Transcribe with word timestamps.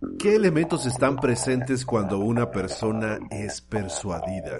¿Qué 0.00 0.36
elementos 0.36 0.86
están 0.86 1.16
presentes 1.16 1.84
cuando 1.84 2.20
una 2.20 2.52
persona 2.52 3.18
es 3.32 3.60
persuadida? 3.60 4.58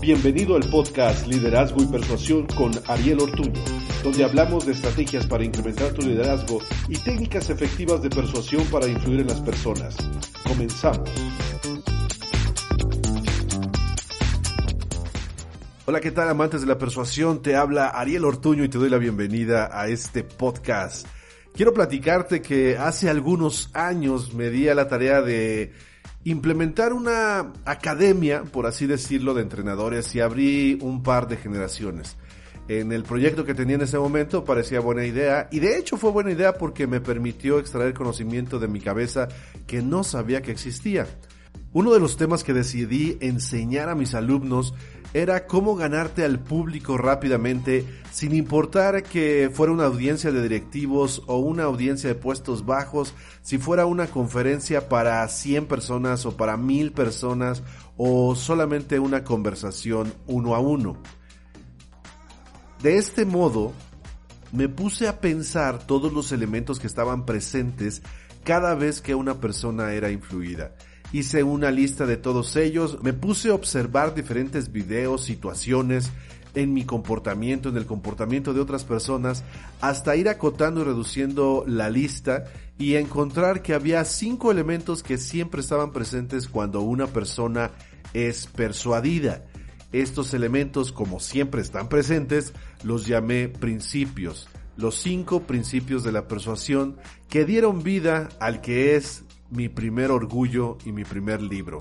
Bienvenido 0.00 0.56
al 0.56 0.62
podcast 0.70 1.26
Liderazgo 1.26 1.82
y 1.82 1.86
Persuasión 1.86 2.46
con 2.46 2.72
Ariel 2.86 3.20
Ortuño, 3.20 3.60
donde 4.02 4.24
hablamos 4.24 4.64
de 4.64 4.72
estrategias 4.72 5.26
para 5.26 5.44
incrementar 5.44 5.92
tu 5.92 6.00
liderazgo 6.00 6.60
y 6.88 6.96
técnicas 6.96 7.50
efectivas 7.50 8.00
de 8.00 8.08
persuasión 8.08 8.64
para 8.68 8.86
influir 8.86 9.20
en 9.20 9.26
las 9.26 9.40
personas. 9.42 9.94
Comenzamos. 10.46 11.10
Hola, 15.84 16.00
¿qué 16.00 16.12
tal 16.12 16.30
amantes 16.30 16.62
de 16.62 16.66
la 16.66 16.78
persuasión? 16.78 17.42
Te 17.42 17.56
habla 17.56 17.88
Ariel 17.88 18.24
Ortuño 18.24 18.64
y 18.64 18.70
te 18.70 18.78
doy 18.78 18.88
la 18.88 18.98
bienvenida 18.98 19.68
a 19.70 19.88
este 19.88 20.24
podcast. 20.24 21.06
Quiero 21.58 21.74
platicarte 21.74 22.40
que 22.40 22.78
hace 22.78 23.10
algunos 23.10 23.70
años 23.74 24.32
me 24.32 24.48
di 24.48 24.68
a 24.68 24.76
la 24.76 24.86
tarea 24.86 25.22
de 25.22 25.72
implementar 26.22 26.92
una 26.92 27.52
academia, 27.64 28.44
por 28.44 28.66
así 28.66 28.86
decirlo, 28.86 29.34
de 29.34 29.42
entrenadores 29.42 30.14
y 30.14 30.20
abrí 30.20 30.78
un 30.80 31.02
par 31.02 31.26
de 31.26 31.36
generaciones. 31.36 32.16
En 32.68 32.92
el 32.92 33.02
proyecto 33.02 33.44
que 33.44 33.54
tenía 33.54 33.74
en 33.74 33.82
ese 33.82 33.98
momento 33.98 34.44
parecía 34.44 34.78
buena 34.78 35.04
idea 35.04 35.48
y 35.50 35.58
de 35.58 35.76
hecho 35.78 35.96
fue 35.96 36.12
buena 36.12 36.30
idea 36.30 36.54
porque 36.54 36.86
me 36.86 37.00
permitió 37.00 37.58
extraer 37.58 37.92
conocimiento 37.92 38.60
de 38.60 38.68
mi 38.68 38.78
cabeza 38.78 39.26
que 39.66 39.82
no 39.82 40.04
sabía 40.04 40.42
que 40.42 40.52
existía. 40.52 41.08
Uno 41.72 41.92
de 41.92 41.98
los 41.98 42.16
temas 42.16 42.44
que 42.44 42.54
decidí 42.54 43.18
enseñar 43.20 43.88
a 43.88 43.96
mis 43.96 44.14
alumnos 44.14 44.74
era 45.14 45.46
cómo 45.46 45.74
ganarte 45.74 46.24
al 46.24 46.38
público 46.38 46.98
rápidamente 46.98 47.86
sin 48.12 48.34
importar 48.34 49.02
que 49.02 49.50
fuera 49.52 49.72
una 49.72 49.86
audiencia 49.86 50.32
de 50.32 50.42
directivos 50.42 51.22
o 51.26 51.38
una 51.38 51.64
audiencia 51.64 52.08
de 52.08 52.14
puestos 52.14 52.66
bajos, 52.66 53.14
si 53.42 53.58
fuera 53.58 53.86
una 53.86 54.08
conferencia 54.08 54.88
para 54.88 55.26
100 55.26 55.66
personas 55.66 56.26
o 56.26 56.36
para 56.36 56.56
1000 56.56 56.92
personas 56.92 57.62
o 57.96 58.34
solamente 58.34 58.98
una 58.98 59.24
conversación 59.24 60.12
uno 60.26 60.54
a 60.54 60.58
uno. 60.58 60.98
De 62.82 62.96
este 62.96 63.24
modo, 63.24 63.72
me 64.52 64.68
puse 64.68 65.08
a 65.08 65.20
pensar 65.20 65.78
todos 65.86 66.12
los 66.12 66.32
elementos 66.32 66.78
que 66.78 66.86
estaban 66.86 67.24
presentes 67.24 68.02
cada 68.44 68.74
vez 68.74 69.00
que 69.00 69.14
una 69.14 69.40
persona 69.40 69.92
era 69.92 70.10
influida 70.10 70.74
hice 71.12 71.42
una 71.42 71.70
lista 71.70 72.06
de 72.06 72.16
todos 72.16 72.56
ellos, 72.56 72.98
me 73.02 73.12
puse 73.12 73.50
a 73.50 73.54
observar 73.54 74.14
diferentes 74.14 74.72
videos, 74.72 75.24
situaciones 75.24 76.10
en 76.54 76.72
mi 76.74 76.84
comportamiento, 76.84 77.68
en 77.68 77.76
el 77.76 77.86
comportamiento 77.86 78.52
de 78.52 78.60
otras 78.60 78.84
personas, 78.84 79.44
hasta 79.80 80.16
ir 80.16 80.28
acotando 80.28 80.80
y 80.80 80.84
reduciendo 80.84 81.64
la 81.66 81.90
lista 81.90 82.44
y 82.78 82.96
encontrar 82.96 83.62
que 83.62 83.74
había 83.74 84.04
cinco 84.04 84.50
elementos 84.50 85.02
que 85.02 85.18
siempre 85.18 85.60
estaban 85.60 85.92
presentes 85.92 86.48
cuando 86.48 86.80
una 86.80 87.06
persona 87.06 87.70
es 88.14 88.46
persuadida. 88.46 89.44
Estos 89.92 90.34
elementos, 90.34 90.92
como 90.92 91.18
siempre 91.20 91.62
están 91.62 91.88
presentes, 91.88 92.52
los 92.82 93.06
llamé 93.06 93.48
principios. 93.48 94.48
Los 94.76 94.96
cinco 94.96 95.42
principios 95.42 96.04
de 96.04 96.12
la 96.12 96.28
persuasión 96.28 96.96
que 97.28 97.44
dieron 97.44 97.82
vida 97.82 98.28
al 98.38 98.60
que 98.60 98.96
es 98.96 99.24
mi 99.50 99.68
primer 99.68 100.10
orgullo 100.10 100.78
y 100.84 100.92
mi 100.92 101.04
primer 101.04 101.40
libro, 101.42 101.78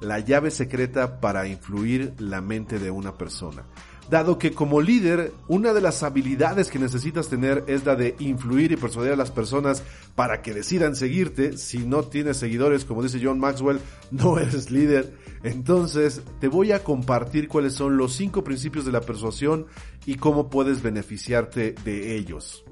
La 0.00 0.18
llave 0.18 0.50
secreta 0.50 1.20
para 1.20 1.46
influir 1.46 2.14
la 2.18 2.40
mente 2.40 2.78
de 2.78 2.90
una 2.90 3.18
persona. 3.18 3.64
Dado 4.10 4.38
que 4.38 4.52
como 4.52 4.80
líder, 4.80 5.32
una 5.46 5.72
de 5.72 5.80
las 5.80 6.02
habilidades 6.02 6.68
que 6.68 6.80
necesitas 6.80 7.28
tener 7.28 7.62
es 7.68 7.84
la 7.84 7.94
de 7.94 8.16
influir 8.18 8.72
y 8.72 8.76
persuadir 8.76 9.12
a 9.12 9.16
las 9.16 9.30
personas 9.30 9.84
para 10.16 10.42
que 10.42 10.52
decidan 10.52 10.96
seguirte. 10.96 11.56
Si 11.56 11.78
no 11.78 12.02
tienes 12.02 12.38
seguidores, 12.38 12.84
como 12.84 13.04
dice 13.04 13.20
John 13.22 13.38
Maxwell, 13.38 13.78
no 14.10 14.38
eres 14.38 14.72
líder. 14.72 15.16
Entonces, 15.44 16.22
te 16.40 16.48
voy 16.48 16.72
a 16.72 16.82
compartir 16.82 17.46
cuáles 17.46 17.74
son 17.74 17.96
los 17.96 18.12
cinco 18.14 18.42
principios 18.42 18.84
de 18.84 18.90
la 18.90 19.00
persuasión 19.00 19.66
y 20.06 20.16
cómo 20.16 20.50
puedes 20.50 20.82
beneficiarte 20.82 21.76
de 21.84 22.16
ellos. 22.16 22.64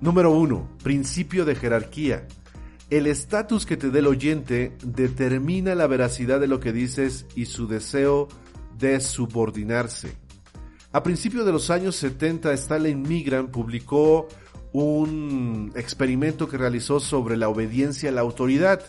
Número 0.00 0.30
uno, 0.30 0.68
principio 0.84 1.44
de 1.44 1.56
jerarquía. 1.56 2.28
El 2.90 3.06
estatus 3.06 3.66
que 3.66 3.76
te 3.76 3.90
dé 3.90 3.98
el 3.98 4.06
oyente 4.06 4.72
determina 4.82 5.74
la 5.74 5.86
veracidad 5.86 6.40
de 6.40 6.46
lo 6.46 6.58
que 6.58 6.72
dices 6.72 7.26
y 7.34 7.44
su 7.44 7.68
deseo 7.68 8.28
de 8.78 8.98
subordinarse. 9.00 10.16
A 10.92 11.02
principios 11.02 11.44
de 11.44 11.52
los 11.52 11.68
años 11.68 11.96
70, 11.96 12.50
Stanley 12.54 12.94
Migran 12.94 13.48
publicó 13.48 14.26
un 14.72 15.70
experimento 15.74 16.48
que 16.48 16.56
realizó 16.56 16.98
sobre 16.98 17.36
la 17.36 17.50
obediencia 17.50 18.08
a 18.08 18.12
la 18.12 18.22
autoridad. 18.22 18.80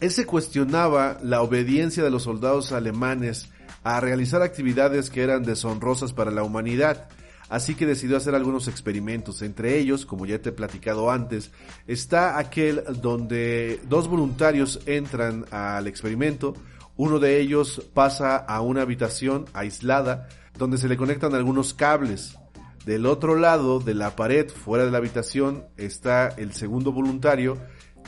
Él 0.00 0.10
se 0.10 0.24
cuestionaba 0.24 1.18
la 1.22 1.42
obediencia 1.42 2.02
de 2.02 2.10
los 2.10 2.22
soldados 2.22 2.72
alemanes 2.72 3.50
a 3.84 4.00
realizar 4.00 4.40
actividades 4.40 5.10
que 5.10 5.22
eran 5.22 5.42
deshonrosas 5.42 6.14
para 6.14 6.30
la 6.30 6.42
humanidad 6.42 7.06
así 7.52 7.74
que 7.74 7.84
decidió 7.84 8.16
hacer 8.16 8.34
algunos 8.34 8.66
experimentos. 8.66 9.42
Entre 9.42 9.78
ellos, 9.78 10.06
como 10.06 10.24
ya 10.24 10.40
te 10.40 10.48
he 10.48 10.52
platicado 10.52 11.10
antes, 11.10 11.50
está 11.86 12.38
aquel 12.38 12.82
donde 13.02 13.78
dos 13.90 14.08
voluntarios 14.08 14.80
entran 14.86 15.44
al 15.50 15.86
experimento, 15.86 16.54
uno 16.96 17.18
de 17.18 17.40
ellos 17.40 17.90
pasa 17.92 18.38
a 18.38 18.62
una 18.62 18.80
habitación 18.80 19.44
aislada 19.52 20.28
donde 20.56 20.78
se 20.78 20.88
le 20.88 20.96
conectan 20.96 21.34
algunos 21.34 21.74
cables. 21.74 22.38
Del 22.86 23.04
otro 23.04 23.36
lado 23.36 23.80
de 23.80 23.92
la 23.92 24.16
pared, 24.16 24.48
fuera 24.48 24.86
de 24.86 24.90
la 24.90 24.96
habitación, 24.96 25.66
está 25.76 26.28
el 26.28 26.54
segundo 26.54 26.90
voluntario, 26.90 27.58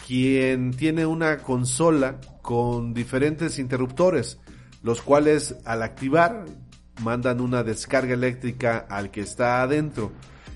quien 0.06 0.70
tiene 0.72 1.04
una 1.04 1.36
consola 1.42 2.18
con 2.40 2.94
diferentes 2.94 3.58
interruptores, 3.58 4.38
los 4.82 5.02
cuales 5.02 5.56
al 5.66 5.82
activar 5.82 6.46
mandan 7.02 7.40
una 7.40 7.62
descarga 7.62 8.14
eléctrica 8.14 8.86
al 8.88 9.10
que 9.10 9.20
está 9.20 9.62
adentro. 9.62 10.12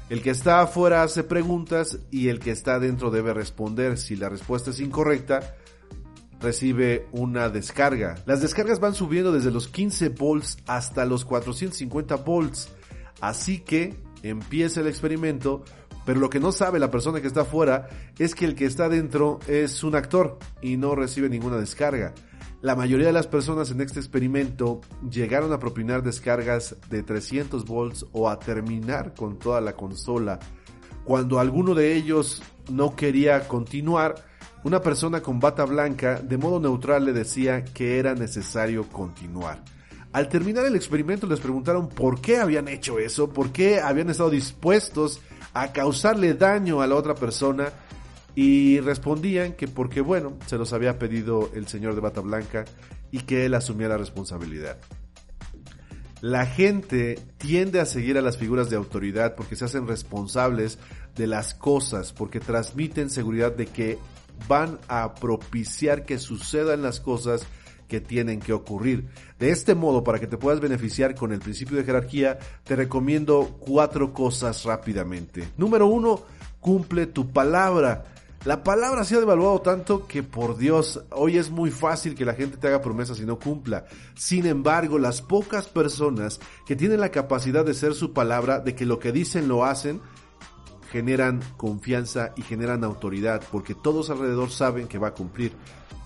El 0.09 0.23
que 0.23 0.31
está 0.31 0.63
afuera 0.63 1.03
hace 1.03 1.23
preguntas 1.23 1.99
y 2.11 2.29
el 2.29 2.39
que 2.39 2.51
está 2.51 2.77
adentro 2.77 3.11
debe 3.11 3.35
responder. 3.35 3.99
Si 3.99 4.17
la 4.17 4.29
respuesta 4.29 4.71
es 4.71 4.81
incorrecta, 4.81 5.55
recibe 6.41 7.07
una 7.13 7.49
descarga. 7.49 8.17
Las 8.25 8.41
descargas 8.41 8.81
van 8.81 8.95
subiendo 8.95 9.33
desde 9.33 9.51
los 9.51 9.69
15 9.69 10.11
volts 10.11 10.59
hasta 10.67 11.05
los 11.05 11.25
450 11.25 12.17
volts. 12.17 12.71
Así 13.21 13.59
que 13.59 13.97
empieza 14.23 14.81
el 14.81 14.87
experimento, 14.87 15.65
pero 16.07 16.21
lo 16.21 16.31
que 16.31 16.41
no 16.41 16.53
sabe 16.53 16.79
la 16.79 16.91
persona 16.91 17.21
que 17.21 17.27
está 17.27 17.43
afuera 17.43 17.89
es 18.19 18.35
que 18.35 18.45
el 18.45 18.55
que 18.55 18.65
está 18.65 18.87
adentro 18.87 19.41
es 19.47 19.83
un 19.85 19.95
actor 19.95 20.39
y 20.63 20.77
no 20.77 20.95
recibe 20.95 21.29
ninguna 21.29 21.59
descarga. 21.59 22.15
La 22.61 22.75
mayoría 22.75 23.07
de 23.07 23.13
las 23.13 23.29
personas 23.29 23.71
en 23.71 23.81
este 23.81 24.01
experimento 24.01 24.81
llegaron 25.09 25.53
a 25.53 25.61
propinar 25.61 26.03
descargas 26.03 26.75
de 26.91 27.05
300 27.05 27.65
volts 27.65 28.05
o 28.11 28.29
a 28.29 28.41
terminar 28.41 29.15
con 29.15 29.39
toda 29.39 29.61
la 29.61 29.75
consola. 29.75 30.41
Cuando 31.05 31.39
alguno 31.39 31.77
de 31.77 31.95
ellos 31.95 32.43
no 32.69 32.97
quería 32.97 33.47
continuar, 33.47 34.17
una 34.65 34.81
persona 34.81 35.23
con 35.23 35.39
bata 35.39 35.65
blanca 35.67 36.21
de 36.21 36.37
modo 36.37 36.59
neutral 36.59 37.05
le 37.05 37.13
decía 37.13 37.65
que 37.65 38.01
era 38.01 38.17
necesario 38.17 38.89
continuar. 38.89 39.63
Al 40.11 40.29
terminar 40.29 40.65
el 40.67 40.75
experimento 40.75 41.29
les 41.29 41.39
preguntaron 41.39 41.89
por 41.89 42.21
qué 42.21 42.39
habían 42.39 42.67
hecho 42.67 42.99
eso, 42.99 43.29
por 43.29 43.53
qué 43.53 43.81
habían 43.81 44.11
estado 44.11 44.31
dispuestos 44.31 45.21
a 45.55 45.73
causarle 45.73 46.35
daño 46.35 46.83
a 46.83 46.89
la 46.89 46.97
otra 46.97 47.15
persona 47.15 47.73
y 48.41 48.79
respondían 48.79 49.55
que 49.55 49.67
porque, 49.67 50.01
bueno, 50.01 50.37
se 50.47 50.59
los 50.59 50.73
había 50.73 50.97
pedido 50.97 51.51
el 51.57 51.67
señor 51.67 51.97
de 51.97 52.01
bata 52.01 52.21
blanca 52.21 52.67
y 53.11 53.23
que 53.23 53.45
él 53.45 53.55
asumía 53.55 53.89
la 53.89 53.97
responsabilidad. 53.97 54.79
La 56.21 56.47
gente 56.47 57.19
tiende 57.39 57.81
a 57.81 57.85
seguir 57.85 58.17
a 58.17 58.23
las 58.23 58.37
figuras 58.37 58.71
de 58.71 58.77
autoridad 58.77 59.35
porque 59.35 59.57
se 59.57 59.65
hacen 59.65 59.89
responsables 59.89 60.79
de 61.17 61.27
las 61.27 61.53
cosas, 61.53 62.13
porque 62.13 62.39
transmiten 62.39 63.11
seguridad 63.11 63.57
de 63.57 63.67
que 63.67 63.99
van 64.47 64.79
a 64.87 65.17
propiciar 65.17 66.05
que 66.05 66.21
sucedan 66.21 66.81
las 66.81 67.01
cosas 67.01 67.45
que 67.89 68.01
tienen 68.01 68.39
que 68.39 68.53
ocurrir. 68.53 69.09
De 69.41 69.51
este 69.51 69.75
modo, 69.75 70.05
para 70.05 70.21
que 70.21 70.29
te 70.29 70.37
puedas 70.37 70.61
beneficiar 70.61 71.17
con 71.17 71.33
el 71.33 71.41
principio 71.41 71.77
de 71.77 71.83
jerarquía, 71.83 72.39
te 72.63 72.77
recomiendo 72.77 73.57
cuatro 73.59 74.13
cosas 74.13 74.63
rápidamente. 74.63 75.49
Número 75.57 75.89
uno, 75.89 76.23
cumple 76.61 77.07
tu 77.07 77.33
palabra. 77.33 78.05
La 78.49 78.63
palabra 78.63 79.05
se 79.05 79.15
ha 79.15 79.21
devaluado 79.21 79.61
tanto 79.61 80.07
que 80.07 80.23
por 80.23 80.57
Dios, 80.57 81.05
hoy 81.11 81.37
es 81.37 81.51
muy 81.51 81.71
fácil 81.71 82.15
que 82.15 82.25
la 82.25 82.33
gente 82.33 82.57
te 82.57 82.67
haga 82.67 82.81
promesas 82.81 83.21
y 83.21 83.27
no 83.27 83.39
cumpla. 83.39 83.85
Sin 84.15 84.47
embargo, 84.47 84.99
las 84.99 85.21
pocas 85.21 85.69
personas 85.69 86.41
que 86.65 86.75
tienen 86.75 87.01
la 87.01 87.11
capacidad 87.11 87.63
de 87.63 87.75
ser 87.75 87.93
su 87.93 88.15
palabra, 88.15 88.61
de 88.61 88.75
que 88.75 88.87
lo 88.87 88.99
que 88.99 89.13
dicen 89.13 89.49
lo 89.49 89.67
hacen, 89.67 90.01
generan 90.91 91.43
confianza 91.59 92.33
y 92.37 92.41
generan 92.41 92.85
autoridad, 92.85 93.43
porque 93.53 93.75
todos 93.75 94.09
alrededor 94.09 94.49
saben 94.51 94.89
que 94.89 94.97
va 94.97 95.09
a 95.09 95.15
cumplir. 95.15 95.53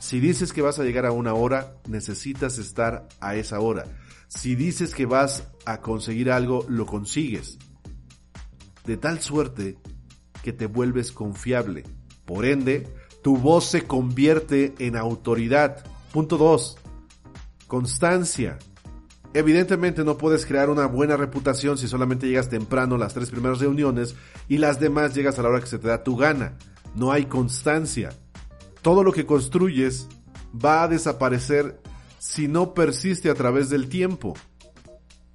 Si 0.00 0.18
dices 0.18 0.52
que 0.52 0.62
vas 0.62 0.80
a 0.80 0.82
llegar 0.82 1.06
a 1.06 1.12
una 1.12 1.34
hora, 1.34 1.76
necesitas 1.86 2.58
estar 2.58 3.06
a 3.20 3.36
esa 3.36 3.60
hora. 3.60 3.84
Si 4.26 4.56
dices 4.56 4.96
que 4.96 5.06
vas 5.06 5.44
a 5.64 5.80
conseguir 5.80 6.32
algo, 6.32 6.66
lo 6.68 6.86
consigues. 6.86 7.60
De 8.84 8.96
tal 8.96 9.20
suerte 9.20 9.78
que 10.42 10.52
te 10.52 10.66
vuelves 10.66 11.12
confiable. 11.12 11.84
Por 12.24 12.44
ende, 12.44 12.86
tu 13.22 13.36
voz 13.36 13.66
se 13.66 13.82
convierte 13.82 14.74
en 14.78 14.96
autoridad. 14.96 15.84
Punto 16.12 16.36
2. 16.36 16.76
Constancia. 17.66 18.58
Evidentemente 19.34 20.04
no 20.04 20.18
puedes 20.18 20.44
crear 20.44 20.68
una 20.68 20.86
buena 20.86 21.16
reputación 21.16 21.78
si 21.78 21.88
solamente 21.88 22.28
llegas 22.28 22.50
temprano 22.50 22.96
a 22.96 22.98
las 22.98 23.14
tres 23.14 23.30
primeras 23.30 23.60
reuniones 23.60 24.14
y 24.48 24.58
las 24.58 24.78
demás 24.78 25.14
llegas 25.14 25.38
a 25.38 25.42
la 25.42 25.48
hora 25.48 25.60
que 25.60 25.66
se 25.66 25.78
te 25.78 25.88
da 25.88 26.02
tu 26.02 26.16
gana. 26.16 26.58
No 26.94 27.12
hay 27.12 27.24
constancia. 27.24 28.10
Todo 28.82 29.02
lo 29.02 29.12
que 29.12 29.24
construyes 29.24 30.08
va 30.52 30.82
a 30.82 30.88
desaparecer 30.88 31.80
si 32.18 32.46
no 32.46 32.74
persiste 32.74 33.30
a 33.30 33.34
través 33.34 33.70
del 33.70 33.88
tiempo. 33.88 34.34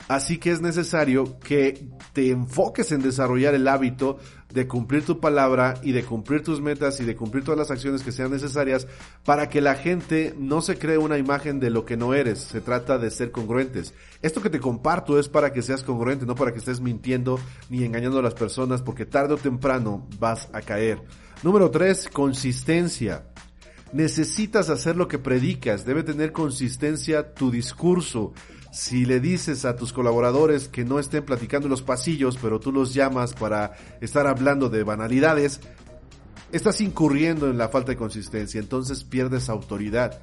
Así 0.08 0.38
que 0.38 0.52
es 0.52 0.62
necesario 0.62 1.38
que 1.40 1.90
te 2.14 2.32
enfoques 2.32 2.92
en 2.92 3.02
desarrollar 3.02 3.56
el 3.56 3.68
hábito 3.68 4.20
de 4.54 4.68
cumplir 4.68 5.04
tu 5.04 5.20
palabra 5.20 5.76
y 5.84 5.92
de 5.92 6.04
cumplir 6.04 6.42
tus 6.44 6.62
metas 6.62 7.00
y 7.00 7.06
de 7.06 7.16
cumplir 7.16 7.44
todas 7.44 7.58
las 7.58 7.72
acciones 7.72 8.04
que 8.04 8.12
sean 8.12 8.32
necesarias 8.32 8.88
para 9.26 9.50
que 9.50 9.62
la 9.62 9.76
gente 9.76 10.34
no 10.38 10.62
se 10.62 10.78
cree 10.78 10.98
una 10.98 11.18
imagen 11.18 11.60
de 11.60 11.70
lo 11.70 11.86
que 11.86 11.98
no 11.98 12.14
eres. 12.14 12.40
Se 12.40 12.62
trata 12.62 12.98
de 12.98 13.12
ser 13.12 13.32
congruentes. 13.32 13.94
Esto 14.22 14.42
que 14.42 14.50
te 14.50 14.60
comparto 14.60 15.20
es 15.20 15.30
para 15.30 15.52
que 15.52 15.62
seas 15.62 15.84
congruente, 15.84 16.26
no 16.26 16.36
para 16.36 16.52
que 16.52 16.60
estés 16.60 16.80
mintiendo 16.80 17.40
ni 17.70 17.84
engañando 17.84 18.20
a 18.20 18.24
las 18.24 18.34
personas 18.34 18.82
porque 18.82 19.06
tarde 19.06 19.34
o 19.34 19.38
temprano 19.38 20.08
vas 20.20 20.50
a 20.54 20.62
caer. 20.62 21.02
Número 21.44 21.70
3, 21.70 22.10
consistencia. 22.10 23.26
Necesitas 23.94 24.70
hacer 24.70 24.96
lo 24.96 25.08
que 25.08 25.18
predicas, 25.18 25.86
debe 25.86 26.04
tener 26.04 26.32
consistencia 26.32 27.34
tu 27.34 27.52
discurso. 27.52 28.34
Si 28.78 29.06
le 29.06 29.20
dices 29.20 29.66
a 29.66 29.76
tus 29.76 29.92
colaboradores 29.92 30.68
que 30.68 30.86
no 30.86 31.00
estén 31.00 31.26
platicando 31.26 31.66
en 31.66 31.72
los 31.72 31.82
pasillos, 31.82 32.38
pero 32.40 32.60
tú 32.60 32.72
los 32.72 32.94
llamas 32.94 33.34
para 33.34 33.74
estar 34.02 34.28
hablando 34.28 34.70
de 34.70 34.84
banalidades, 34.84 35.62
estás 36.52 36.80
incurriendo 36.80 37.50
en 37.50 37.58
la 37.58 37.70
falta 37.70 37.94
de 37.94 37.98
consistencia, 37.98 38.60
entonces 38.60 39.04
pierdes 39.04 39.50
autoridad. 39.50 40.22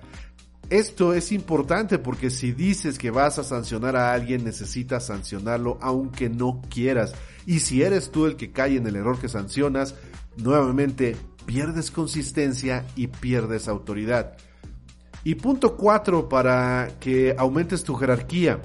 Esto 0.70 1.14
es 1.14 1.32
importante 1.32 1.98
porque 1.98 2.30
si 2.30 2.52
dices 2.52 2.96
que 2.96 3.10
vas 3.10 3.40
a 3.40 3.44
sancionar 3.44 3.96
a 3.96 4.12
alguien, 4.12 4.44
necesitas 4.44 5.06
sancionarlo 5.06 5.76
aunque 5.82 6.28
no 6.28 6.62
quieras. 6.70 7.12
Y 7.46 7.58
si 7.58 7.82
eres 7.82 8.12
tú 8.12 8.24
el 8.24 8.36
que 8.36 8.52
cae 8.52 8.76
en 8.76 8.86
el 8.86 8.94
error 8.94 9.18
que 9.18 9.28
sancionas, 9.28 9.96
nuevamente 10.36 11.16
pierdes 11.44 11.90
consistencia 11.90 12.86
y 12.94 13.08
pierdes 13.08 13.66
autoridad. 13.66 14.36
Y 15.24 15.36
punto 15.36 15.76
cuatro 15.76 16.28
para 16.28 16.88
que 17.00 17.34
aumentes 17.38 17.82
tu 17.82 17.94
jerarquía. 17.94 18.60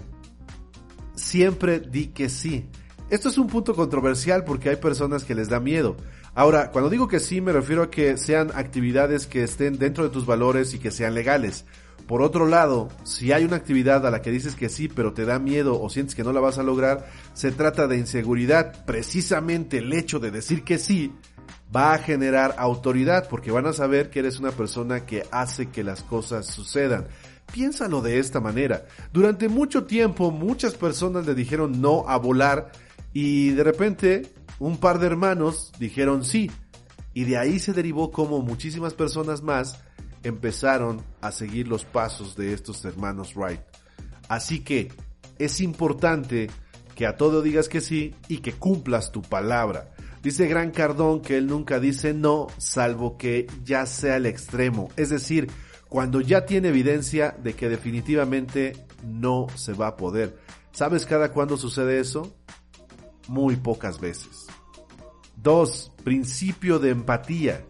Siempre 1.16 1.80
di 1.80 2.08
que 2.08 2.30
sí. 2.30 2.66
Esto 3.10 3.30
es 3.30 3.38
un 3.38 3.48
punto 3.48 3.74
controversial 3.74 4.44
porque 4.44 4.70
hay 4.70 4.76
personas 4.76 5.24
que 5.24 5.36
les 5.36 5.50
da 5.50 5.60
miedo. 5.60 5.96
Ahora, 6.36 6.70
cuando 6.72 6.90
digo 6.90 7.08
que 7.08 7.20
sí 7.20 7.42
me 7.42 7.54
refiero 7.54 7.84
a 7.84 7.90
que 7.90 8.18
sean 8.18 8.52
actividades 8.54 9.26
que 9.26 9.44
estén 9.44 9.80
dentro 9.80 10.04
de 10.04 10.10
tus 10.10 10.26
valores 10.26 10.74
y 10.74 10.80
que 10.80 10.92
sean 10.92 11.16
legales. 11.16 11.66
Por 12.08 12.22
otro 12.22 12.48
lado, 12.48 12.88
si 13.04 13.32
hay 13.32 13.46
una 13.46 13.56
actividad 13.56 14.06
a 14.06 14.12
la 14.12 14.22
que 14.22 14.32
dices 14.32 14.56
que 14.56 14.68
sí, 14.68 14.88
pero 14.88 15.14
te 15.14 15.26
da 15.26 15.38
miedo 15.38 15.80
o 15.80 15.90
sientes 15.90 16.16
que 16.16 16.24
no 16.24 16.34
la 16.34 16.40
vas 16.40 16.58
a 16.58 16.64
lograr, 16.64 17.08
se 17.34 17.52
trata 17.52 17.88
de 17.88 17.98
inseguridad. 17.98 18.84
Precisamente 18.86 19.78
el 19.78 19.94
hecho 19.94 20.20
de 20.20 20.32
decir 20.32 20.64
que 20.64 20.78
sí 20.78 21.14
va 21.76 21.94
a 21.94 22.00
generar 22.00 22.56
autoridad 22.58 23.28
porque 23.30 23.52
van 23.52 23.68
a 23.68 23.74
saber 23.74 24.10
que 24.10 24.20
eres 24.20 24.40
una 24.40 24.52
persona 24.52 25.06
que 25.06 25.26
hace 25.32 25.70
que 25.70 25.84
las 25.84 26.04
cosas 26.04 26.48
sucedan. 26.48 27.08
Piénsalo 27.52 28.02
de 28.02 28.20
esta 28.20 28.40
manera. 28.40 28.86
Durante 29.12 29.50
mucho 29.50 29.86
tiempo 29.86 30.32
muchas 30.32 30.76
personas 30.76 31.26
le 31.26 31.36
dijeron 31.36 31.82
no 31.82 32.06
a 32.08 32.18
volar 32.18 32.72
y 33.14 33.52
de 33.52 33.64
repente 33.64 34.34
un 34.60 34.78
par 34.78 35.00
de 35.00 35.08
hermanos 35.08 35.72
dijeron 35.80 36.24
sí. 36.24 36.52
Y 37.14 37.24
de 37.24 37.38
ahí 37.38 37.60
se 37.60 37.74
derivó 37.74 38.12
como 38.12 38.42
muchísimas 38.42 38.94
personas 38.94 39.42
más 39.42 39.80
empezaron 40.24 41.02
a 41.22 41.32
seguir 41.32 41.68
los 41.68 41.86
pasos 41.86 42.36
de 42.36 42.54
estos 42.54 42.84
hermanos 42.86 43.36
Wright. 43.36 43.62
Así 44.28 44.60
que 44.60 44.92
es 45.38 45.62
importante 45.62 46.50
que 46.96 47.08
a 47.08 47.16
todo 47.16 47.42
digas 47.42 47.70
que 47.70 47.82
sí 47.82 48.14
y 48.28 48.40
que 48.40 48.54
cumplas 48.54 49.12
tu 49.12 49.22
palabra. 49.22 49.92
Dice 50.22 50.48
Gran 50.48 50.72
Cardón 50.72 51.22
que 51.22 51.38
él 51.38 51.48
nunca 51.48 51.80
dice 51.80 52.14
no, 52.14 52.48
salvo 52.58 53.18
que 53.18 53.48
ya 53.64 53.86
sea 53.86 54.18
el 54.18 54.26
extremo. 54.26 54.90
Es 54.98 55.10
decir, 55.10 55.50
cuando 55.88 56.22
ya 56.22 56.46
tiene 56.46 56.70
evidencia 56.70 57.36
de 57.42 57.54
que 57.54 57.70
definitivamente 57.70 58.74
no 59.04 59.48
se 59.56 59.74
va 59.74 59.88
a 59.88 59.98
poder. 59.98 60.38
¿Sabes 60.72 61.06
cada 61.06 61.32
cuándo 61.32 61.58
sucede 61.58 62.00
eso? 62.00 62.36
Muy 63.28 63.56
pocas 63.56 64.00
veces. 64.00 64.48
2. 65.42 65.94
Principio 66.04 66.80
de 66.80 66.90
empatía. 66.90 67.66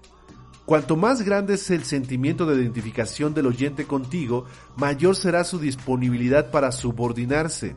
Cuanto 0.66 0.96
más 0.96 1.24
grande 1.24 1.56
es 1.56 1.70
el 1.72 1.84
sentimiento 1.84 2.46
de 2.46 2.62
identificación 2.62 3.34
del 3.34 3.48
oyente 3.48 3.86
contigo, 3.86 4.46
mayor 4.76 5.16
será 5.16 5.44
su 5.44 5.60
disponibilidad 5.60 6.52
para 6.52 6.72
subordinarse. 6.72 7.76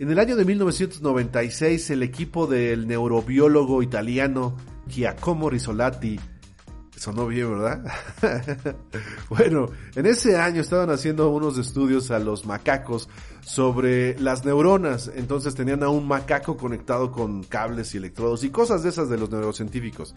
En 0.00 0.10
el 0.12 0.18
año 0.20 0.36
de 0.36 0.44
1996, 0.44 1.90
el 1.90 2.04
equipo 2.04 2.46
del 2.46 2.86
neurobiólogo 2.86 3.82
italiano 3.82 4.56
Giacomo 4.86 5.50
Risolati, 5.50 6.20
sonó 6.94 7.26
bien, 7.26 7.50
¿verdad? 7.50 7.84
bueno, 9.28 9.66
en 9.96 10.06
ese 10.06 10.36
año 10.36 10.60
estaban 10.60 10.90
haciendo 10.90 11.30
unos 11.30 11.58
estudios 11.58 12.12
a 12.12 12.20
los 12.20 12.46
macacos 12.46 13.08
sobre 13.40 14.16
las 14.20 14.44
neuronas, 14.44 15.10
entonces 15.16 15.56
tenían 15.56 15.82
a 15.82 15.88
un 15.88 16.06
macaco 16.06 16.56
conectado 16.56 17.10
con 17.10 17.42
cables 17.42 17.92
y 17.94 17.98
electrodos 17.98 18.44
y 18.44 18.50
cosas 18.50 18.84
de 18.84 18.90
esas 18.90 19.08
de 19.08 19.18
los 19.18 19.30
neurocientíficos. 19.30 20.14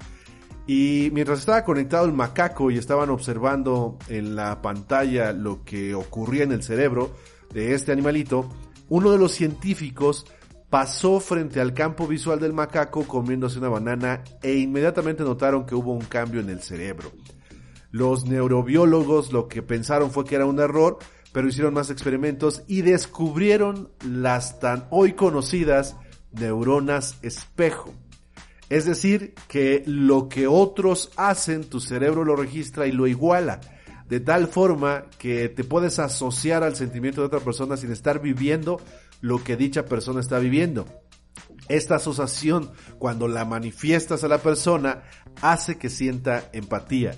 Y 0.68 1.10
mientras 1.12 1.40
estaba 1.40 1.64
conectado 1.64 2.06
el 2.06 2.14
macaco 2.14 2.70
y 2.70 2.78
estaban 2.78 3.10
observando 3.10 3.98
en 4.10 4.36
la 4.36 4.62
pantalla 4.62 5.34
lo 5.34 5.64
que 5.64 5.96
ocurría 5.96 6.44
en 6.44 6.52
el 6.52 6.62
cerebro 6.62 7.10
de 7.52 7.74
este 7.74 7.92
animalito, 7.92 8.48
uno 8.92 9.14
de 9.14 9.18
los 9.18 9.32
científicos 9.32 10.26
pasó 10.70 11.22
frente 11.22 11.62
al 11.62 11.74
campo 11.74 12.08
visual 12.08 12.42
del 12.42 12.52
macaco 12.52 13.08
comiéndose 13.08 13.58
una 13.58 13.70
banana 13.70 14.22
e 14.44 14.56
inmediatamente 14.56 15.24
notaron 15.24 15.66
que 15.66 15.76
hubo 15.76 15.94
un 15.94 16.04
cambio 16.04 16.42
en 16.42 16.50
el 16.50 16.62
cerebro. 16.62 17.10
Los 17.92 18.26
neurobiólogos 18.26 19.32
lo 19.32 19.48
que 19.48 19.62
pensaron 19.62 20.12
fue 20.12 20.26
que 20.26 20.36
era 20.36 20.46
un 20.46 20.60
error, 20.60 21.00
pero 21.32 21.48
hicieron 21.48 21.74
más 21.74 21.90
experimentos 21.90 22.64
y 22.68 22.82
descubrieron 22.82 23.94
las 24.06 24.60
tan 24.60 24.88
hoy 24.90 25.14
conocidas 25.14 25.96
neuronas 26.34 27.18
espejo. 27.22 27.94
Es 28.70 28.84
decir, 28.84 29.36
que 29.48 29.84
lo 29.86 30.28
que 30.28 30.48
otros 30.48 31.14
hacen, 31.16 31.64
tu 31.64 31.80
cerebro 31.80 32.26
lo 32.26 32.36
registra 32.36 32.88
y 32.88 32.92
lo 32.92 33.08
iguala 33.08 33.62
de 34.12 34.20
tal 34.20 34.48
forma 34.48 35.06
que 35.18 35.48
te 35.48 35.64
puedes 35.64 35.98
asociar 35.98 36.64
al 36.64 36.76
sentimiento 36.76 37.22
de 37.22 37.28
otra 37.28 37.40
persona 37.40 37.78
sin 37.78 37.94
estar 37.94 38.22
viviendo 38.22 38.82
lo 39.22 39.42
que 39.42 39.56
dicha 39.56 39.86
persona 39.86 40.20
está 40.20 40.38
viviendo. 40.38 40.86
Esta 41.70 41.96
asociación, 41.96 42.72
cuando 43.00 43.30
la 43.30 43.46
manifiestas 43.46 44.26
a 44.26 44.28
la 44.28 44.40
persona, 44.40 45.04
hace 45.42 45.78
que 45.78 45.90
sienta 45.90 46.50
empatía. 46.52 47.16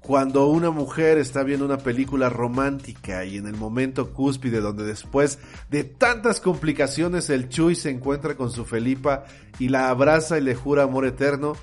Cuando 0.00 0.48
una 0.48 0.70
mujer 0.70 1.16
está 1.16 1.44
viendo 1.44 1.64
una 1.64 1.78
película 1.78 2.28
romántica 2.28 3.24
y 3.24 3.38
en 3.38 3.46
el 3.46 3.56
momento 3.56 4.12
cúspide 4.12 4.60
donde 4.60 4.84
después 4.84 5.38
de 5.70 5.84
tantas 5.84 6.42
complicaciones 6.42 7.30
el 7.30 7.48
Chuy 7.48 7.74
se 7.74 7.88
encuentra 7.88 8.36
con 8.36 8.50
su 8.50 8.66
Felipa 8.66 9.24
y 9.58 9.70
la 9.70 9.88
abraza 9.88 10.36
y 10.36 10.42
le 10.42 10.54
jura 10.54 10.82
amor 10.82 11.06
eterno, 11.06 11.54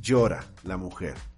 llora 0.00 0.44
la 0.62 0.76
mujer. 0.76 1.29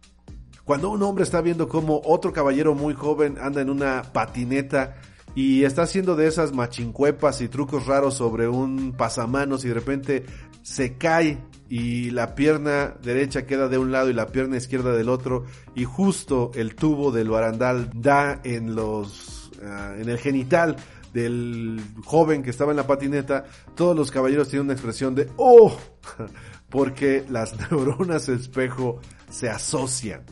Cuando 0.65 0.91
un 0.91 1.03
hombre 1.03 1.25
está 1.25 1.41
viendo 1.41 1.69
como 1.69 2.01
otro 2.05 2.33
caballero 2.33 2.75
muy 2.75 2.95
joven 2.95 3.37
anda 3.41 3.61
en 3.61 3.71
una 3.71 4.03
patineta 4.13 4.97
y 5.35 5.65
está 5.65 5.83
haciendo 5.83 6.15
de 6.15 6.27
esas 6.27 6.53
machincuepas 6.53 7.41
y 7.41 7.49
trucos 7.49 7.87
raros 7.87 8.15
sobre 8.15 8.49
un 8.49 8.93
pasamanos 8.93 9.65
y 9.65 9.69
de 9.69 9.75
repente 9.75 10.25
se 10.63 10.97
cae 10.97 11.39
y 11.69 12.11
la 12.11 12.35
pierna 12.35 12.95
derecha 13.03 13.47
queda 13.47 13.69
de 13.69 13.79
un 13.79 13.91
lado 13.93 14.11
y 14.11 14.13
la 14.13 14.27
pierna 14.27 14.57
izquierda 14.57 14.93
del 14.93 15.09
otro 15.09 15.47
y 15.75 15.85
justo 15.85 16.51
el 16.55 16.75
tubo 16.75 17.11
del 17.11 17.31
barandal 17.31 17.91
da 17.95 18.41
en 18.45 18.75
los 18.75 19.51
ah, 19.65 19.95
en 19.99 20.09
el 20.09 20.19
genital 20.19 20.77
del 21.13 21.81
joven 22.05 22.43
que 22.43 22.51
estaba 22.51 22.73
en 22.73 22.77
la 22.77 22.87
patineta, 22.87 23.45
todos 23.75 23.97
los 23.97 24.11
caballeros 24.11 24.49
tienen 24.49 24.67
una 24.67 24.73
expresión 24.75 25.15
de 25.15 25.29
¡Oh! 25.37 25.77
porque 26.69 27.25
las 27.29 27.55
neuronas 27.71 28.29
espejo 28.29 29.01
se 29.31 29.51
asocian. 29.51 30.23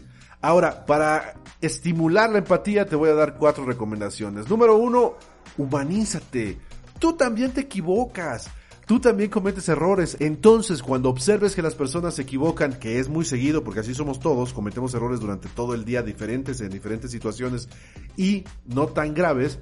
Ahora, 0.43 0.87
para 0.87 1.35
estimular 1.61 2.31
la 2.31 2.39
empatía 2.39 2.87
te 2.87 2.97
voy 2.97 3.11
a 3.11 3.15
dar 3.15 3.37
cuatro 3.37 3.65
recomendaciones. 3.65 4.49
Número 4.49 4.77
uno, 4.77 5.17
humanízate. 5.59 6.59
Tú 6.99 7.15
también 7.15 7.53
te 7.53 7.63
equivocas. 7.63 8.51
Tú 8.87 8.99
también 8.99 9.31
cometes 9.31 9.69
errores. 9.69 10.17
Entonces, 10.19 10.83
cuando 10.83 11.11
observes 11.11 11.55
que 11.55 11.63
las 11.63 11.77
personas 11.77 12.15
se 12.15 12.23
equivocan, 12.23 12.73
que 12.73 12.99
es 12.99 13.09
muy 13.09 13.25
seguido, 13.25 13.63
porque 13.63 13.81
así 13.81 13.95
somos 13.95 14.19
todos, 14.19 14.53
cometemos 14.53 14.95
errores 14.95 15.21
durante 15.21 15.49
todo 15.49 15.75
el 15.75 15.85
día 15.85 16.03
diferentes, 16.03 16.61
en 16.61 16.71
diferentes 16.71 17.13
situaciones 17.13 17.69
y 18.17 18.45
no 18.67 18.89
tan 18.89 19.15
graves, 19.15 19.61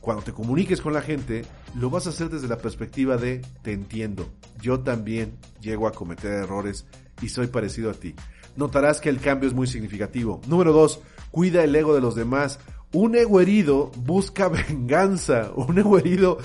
cuando 0.00 0.22
te 0.22 0.32
comuniques 0.32 0.80
con 0.80 0.92
la 0.92 1.02
gente, 1.02 1.44
lo 1.74 1.90
vas 1.90 2.06
a 2.06 2.10
hacer 2.10 2.28
desde 2.28 2.48
la 2.48 2.58
perspectiva 2.58 3.16
de 3.16 3.40
te 3.62 3.72
entiendo. 3.72 4.30
Yo 4.60 4.80
también 4.80 5.38
llego 5.60 5.88
a 5.88 5.92
cometer 5.92 6.32
errores 6.32 6.86
y 7.20 7.30
soy 7.30 7.46
parecido 7.46 7.90
a 7.90 7.94
ti. 7.94 8.14
Notarás 8.56 9.00
que 9.00 9.08
el 9.08 9.20
cambio 9.20 9.48
es 9.48 9.54
muy 9.54 9.66
significativo. 9.66 10.40
Número 10.46 10.72
dos, 10.72 11.00
cuida 11.30 11.64
el 11.64 11.74
ego 11.74 11.94
de 11.94 12.00
los 12.00 12.14
demás. 12.14 12.58
Un 12.92 13.14
ego 13.16 13.40
herido 13.40 13.90
busca 13.96 14.48
venganza. 14.68 15.50
Un 15.54 15.78
ego 15.78 15.98
herido 15.98 16.38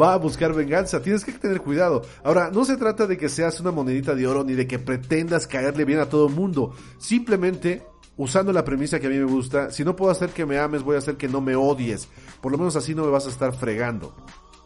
va 0.00 0.14
a 0.14 0.18
buscar 0.18 0.52
venganza. 0.52 1.00
Tienes 1.00 1.24
que 1.24 1.32
tener 1.32 1.60
cuidado. 1.60 2.02
Ahora, 2.24 2.50
no 2.50 2.64
se 2.64 2.76
trata 2.76 3.06
de 3.06 3.16
que 3.16 3.28
seas 3.28 3.60
una 3.60 3.70
monedita 3.70 4.14
de 4.14 4.26
oro 4.26 4.44
ni 4.44 4.54
de 4.54 4.66
que 4.66 4.78
pretendas 4.78 5.46
caerle 5.46 5.84
bien 5.84 6.00
a 6.00 6.08
todo 6.08 6.26
el 6.28 6.34
mundo. 6.34 6.74
Simplemente, 6.98 7.82
usando 8.16 8.52
la 8.52 8.64
premisa 8.64 9.00
que 9.00 9.06
a 9.06 9.10
mí 9.10 9.18
me 9.18 9.24
gusta, 9.24 9.70
si 9.70 9.84
no 9.84 9.96
puedo 9.96 10.10
hacer 10.10 10.30
que 10.30 10.46
me 10.46 10.58
ames, 10.58 10.82
voy 10.82 10.96
a 10.96 10.98
hacer 10.98 11.16
que 11.16 11.28
no 11.28 11.40
me 11.40 11.54
odies. 11.54 12.08
Por 12.40 12.52
lo 12.52 12.58
menos 12.58 12.76
así 12.76 12.94
no 12.94 13.04
me 13.04 13.10
vas 13.10 13.26
a 13.26 13.30
estar 13.30 13.54
fregando. 13.54 14.14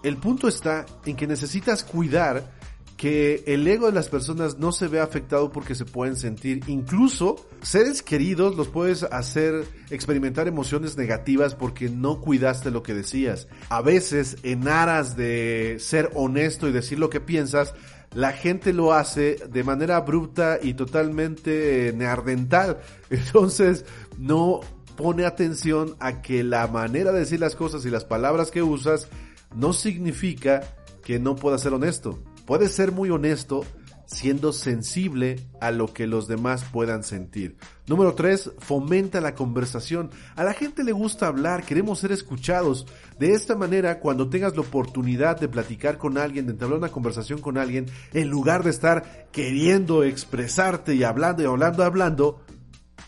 El 0.03 0.17
punto 0.19 0.49
está 0.49 0.87
en 1.05 1.17
que 1.17 1.27
necesitas 1.27 1.83
cuidar 1.83 2.53
que 2.97 3.45
el 3.47 3.67
ego 3.69 3.87
de 3.87 3.93
las 3.93 4.09
personas 4.09 4.59
no 4.59 4.73
se 4.73 4.89
ve 4.89 5.01
afectado 5.01 5.53
porque 5.53 5.75
se 5.75 5.85
pueden 5.85 6.17
sentir. 6.17 6.63
Incluso 6.67 7.37
seres 7.61 8.03
queridos 8.03 8.57
los 8.57 8.69
puedes 8.69 9.03
hacer 9.03 9.65
experimentar 9.91 10.49
emociones 10.49 10.97
negativas 10.97 11.55
porque 11.55 11.91
no 11.91 12.21
cuidaste 12.21 12.71
lo 12.71 12.83
que 12.83 12.95
decías. 12.95 13.49
A 13.69 13.83
veces, 13.83 14.39
en 14.43 14.67
aras 14.67 15.17
de 15.17 15.77
ser 15.79 16.11
honesto 16.15 16.69
y 16.69 16.73
decir 16.73 16.99
lo 16.99 17.11
que 17.11 17.21
piensas, 17.21 17.75
la 18.15 18.33
gente 18.33 18.73
lo 18.73 18.95
hace 18.95 19.37
de 19.51 19.63
manera 19.63 19.97
abrupta 19.97 20.59
y 20.63 20.73
totalmente 20.73 21.93
neardental. 21.95 22.79
Entonces, 23.11 23.85
no 24.17 24.61
pone 24.97 25.27
atención 25.27 25.97
a 26.01 26.23
que 26.23 26.43
la 26.43 26.67
manera 26.69 27.13
de 27.13 27.21
decir 27.21 27.41
las 27.41 27.55
cosas 27.55 27.85
y 27.85 27.91
las 27.91 28.07
palabras 28.07 28.51
que 28.51 28.63
usas 28.63 29.09
no 29.55 29.75
significa 29.75 30.63
que 31.05 31.19
no 31.19 31.37
puedas 31.37 31.61
ser 31.61 31.75
honesto. 31.75 32.19
Puedes 32.47 32.73
ser 32.73 32.93
muy 32.93 33.11
honesto 33.11 33.65
siendo 34.07 34.53
sensible 34.53 35.41
a 35.61 35.73
lo 35.73 35.93
que 35.93 36.07
los 36.07 36.29
demás 36.29 36.65
puedan 36.73 37.03
sentir. 37.03 37.57
Número 37.87 38.15
3, 38.15 38.53
fomenta 38.59 39.21
la 39.21 39.35
conversación. 39.35 40.11
A 40.37 40.45
la 40.45 40.55
gente 40.55 40.85
le 40.85 40.93
gusta 40.93 41.27
hablar, 41.27 41.65
queremos 41.65 41.99
ser 41.99 42.13
escuchados. 42.13 42.87
De 43.19 43.33
esta 43.33 43.57
manera, 43.57 43.99
cuando 43.99 44.29
tengas 44.29 44.55
la 44.55 44.63
oportunidad 44.63 45.39
de 45.41 45.49
platicar 45.49 45.99
con 45.99 46.19
alguien, 46.19 46.47
de 46.47 46.53
entablar 46.53 46.79
una 46.79 46.93
conversación 46.93 47.41
con 47.41 47.59
alguien, 47.59 47.87
en 48.13 48.29
lugar 48.29 48.63
de 48.63 48.71
estar 48.71 49.29
queriendo 49.33 50.05
expresarte 50.05 50.95
y 50.95 51.03
hablando 51.03 51.43
y 51.43 51.47
hablando, 51.47 51.83
hablando, 51.83 52.45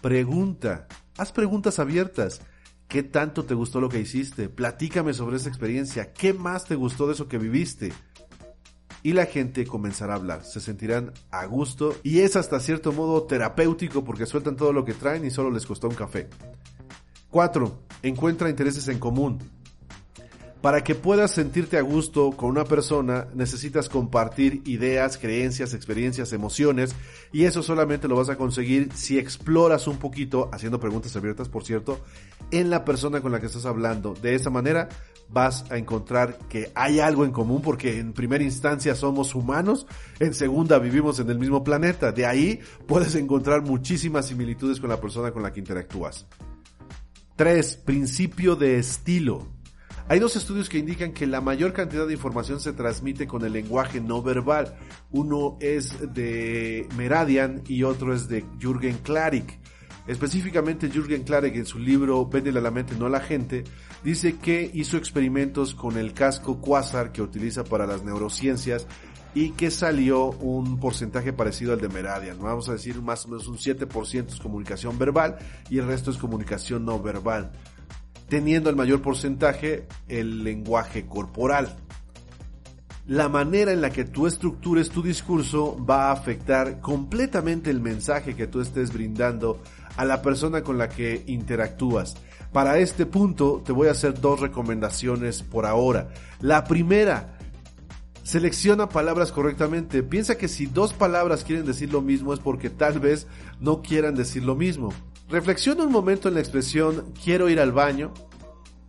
pregunta. 0.03 0.89
Haz 1.17 1.33
preguntas 1.33 1.79
abiertas. 1.79 2.41
¿Qué 2.89 3.03
tanto 3.03 3.45
te 3.45 3.55
gustó 3.55 3.81
lo 3.81 3.91
que 3.91 4.01
hiciste? 4.01 4.49
Platícame 4.49 5.13
sobre 5.13 5.37
esa 5.37 5.51
experiencia. 5.51 6.13
¿Qué 6.13 6.33
más 6.33 6.65
te 6.65 6.75
gustó 6.75 7.07
de 7.07 7.13
eso 7.13 7.29
que 7.29 7.37
viviste? 7.37 7.93
Y 9.03 9.13
la 9.13 9.27
gente 9.27 9.67
comenzará 9.67 10.15
a 10.15 10.17
hablar, 10.17 10.45
se 10.45 10.61
sentirán 10.61 11.13
a 11.31 11.45
gusto 11.47 11.97
y 12.03 12.21
es 12.21 12.37
hasta 12.37 12.61
cierto 12.61 12.93
modo 12.93 13.23
terapéutico 13.25 14.05
porque 14.05 14.27
sueltan 14.27 14.57
todo 14.57 14.73
lo 14.73 14.85
que 14.85 14.95
traen 14.95 15.25
y 15.25 15.31
solo 15.31 15.51
les 15.51 15.67
costó 15.67 15.89
un 15.89 15.95
café. 15.95 16.29
4. 17.31 17.79
Encuentra 18.03 18.51
intereses 18.51 18.89
en 18.89 18.99
común. 18.99 19.39
Para 20.61 20.83
que 20.83 20.97
puedas 20.97 21.31
sentirte 21.31 21.79
a 21.79 21.83
gusto 21.83 22.33
con 22.33 22.51
una 22.51 22.65
persona, 22.65 23.29
necesitas 23.33 23.89
compartir 23.89 24.63
ideas, 24.65 25.17
creencias, 25.17 25.73
experiencias, 25.73 26.33
emociones, 26.33 26.97
y 27.33 27.45
eso 27.45 27.63
solamente 27.63 28.09
lo 28.09 28.17
vas 28.17 28.29
a 28.29 28.37
conseguir 28.37 28.89
si 28.93 29.21
exploras 29.21 29.87
un 29.87 29.99
poquito, 29.99 30.51
haciendo 30.53 30.81
preguntas 30.81 31.15
abiertas, 31.15 31.49
por 31.49 31.65
cierto, 31.65 32.01
en 32.51 32.71
la 32.71 32.85
persona 32.85 33.21
con 33.21 33.31
la 33.31 33.39
que 33.39 33.47
estás 33.47 33.67
hablando. 33.67 34.15
De 34.15 34.35
esa 34.35 34.51
manera 34.51 34.89
vas 35.31 35.71
a 35.71 35.77
encontrar 35.77 36.39
que 36.49 36.71
hay 36.75 37.01
algo 37.01 37.25
en 37.25 37.33
común 37.33 37.61
porque 37.63 37.99
en 37.99 38.13
primera 38.13 38.45
instancia 38.45 38.95
somos 38.95 39.35
humanos, 39.35 39.87
en 40.19 40.35
segunda 40.35 40.79
vivimos 40.79 41.21
en 41.21 41.31
el 41.31 41.39
mismo 41.39 41.63
planeta. 41.63 42.13
De 42.13 42.27
ahí 42.27 42.61
puedes 42.87 43.15
encontrar 43.15 43.63
muchísimas 43.63 44.27
similitudes 44.27 44.81
con 44.81 44.91
la 44.91 45.01
persona 45.01 45.31
con 45.31 45.43
la 45.43 45.53
que 45.53 45.61
interactúas. 45.61 46.27
3. 47.37 47.77
Principio 47.77 48.57
de 48.57 48.79
estilo. 48.79 49.47
Hay 50.11 50.21
dos 50.21 50.37
estudios 50.37 50.71
que 50.71 50.79
indican 50.79 51.13
que 51.13 51.27
la 51.27 51.43
mayor 51.43 51.75
cantidad 51.75 52.07
de 52.07 52.15
información 52.15 52.61
se 52.61 52.73
transmite 52.73 53.27
con 53.27 53.45
el 53.45 53.53
lenguaje 53.53 54.01
no 54.01 54.23
verbal. 54.23 54.75
Uno 55.11 55.59
es 55.61 55.95
de 56.15 56.89
Meradian 56.97 57.63
y 57.69 57.83
otro 57.83 58.15
es 58.15 58.27
de 58.27 58.43
Jürgen 58.59 58.97
Klarik. 59.03 59.61
Específicamente 60.09 60.89
Jürgen 60.89 61.23
Klarik 61.23 61.55
en 61.55 61.67
su 61.67 61.79
libro 61.79 62.27
Véndele 62.27 62.59
a 62.59 62.63
la 62.63 62.73
mente, 62.73 62.97
no 62.99 63.07
a 63.07 63.11
la 63.11 63.21
gente, 63.21 63.63
dice 64.03 64.39
que 64.39 64.69
hizo 64.75 64.97
experimentos 64.97 65.75
con 65.75 65.97
el 65.97 66.15
casco 66.15 66.61
Quasar 66.61 67.13
que 67.13 67.23
utiliza 67.23 67.63
para 67.63 67.87
las 67.87 68.03
neurociencias 68.03 68.87
y 69.35 69.51
que 69.51 69.71
salió 69.71 70.31
un 70.31 70.81
porcentaje 70.81 71.33
parecido 71.33 71.75
al 71.75 71.81
de 71.81 71.89
Meradian. 71.89 72.39
Vamos 72.41 72.69
a 72.69 72.73
decir 72.73 73.01
más 73.01 73.27
o 73.27 73.29
menos 73.29 73.47
un 73.47 73.59
7% 73.59 74.27
es 74.27 74.41
comunicación 74.41 74.99
verbal 74.99 75.39
y 75.71 75.79
el 75.79 75.87
resto 75.87 76.11
es 76.11 76.17
comunicación 76.17 76.85
no 76.85 77.01
verbal 77.01 77.53
teniendo 78.29 78.71
el 78.71 78.77
mayor 78.77 79.03
porcentaje 79.03 79.87
el 80.07 80.45
lenguaje 80.45 81.07
corporal. 81.07 81.77
La 83.07 83.31
manera 83.31 83.73
en 83.73 83.81
la 83.81 83.89
que 83.89 84.05
tú 84.05 84.27
estructures 84.27 84.91
tu 84.91 85.03
discurso 85.03 85.83
va 85.83 86.09
a 86.09 86.13
afectar 86.13 86.81
completamente 86.81 87.71
el 87.71 87.81
mensaje 87.81 88.37
que 88.37 88.47
tú 88.47 88.61
estés 88.61 88.93
brindando 88.93 89.63
a 89.99 90.05
la 90.05 90.23
persona 90.23 90.63
con 90.63 90.79
la 90.79 90.89
que 90.89 91.25
interactúas. 91.27 92.17
Para 92.53 92.79
este 92.79 93.05
punto 93.05 93.63
te 93.67 93.73
voy 93.73 93.89
a 93.89 93.91
hacer 93.91 94.19
dos 94.21 94.41
recomendaciones 94.41 95.43
por 95.43 95.67
ahora. 95.67 96.09
La 96.41 96.65
primera, 96.65 97.37
selecciona 98.23 98.89
palabras 98.89 99.33
correctamente. 99.33 100.05
Piensa 100.05 100.39
que 100.39 100.47
si 100.47 100.67
dos 100.67 100.93
palabras 100.93 101.43
quieren 101.43 101.67
decir 101.67 101.93
lo 101.93 102.01
mismo 102.01 102.33
es 102.33 102.39
porque 102.39 102.71
tal 102.71 103.01
vez 103.01 103.27
no 103.59 103.83
quieran 103.83 104.15
decir 104.15 104.45
lo 104.45 104.55
mismo. 104.55 104.95
Reflexiona 105.29 105.83
un 105.83 105.93
momento 105.93 106.29
en 106.29 106.35
la 106.35 106.41
expresión 106.41 107.13
quiero 107.23 107.49
ir 107.49 107.59
al 107.59 107.73
baño 107.73 108.15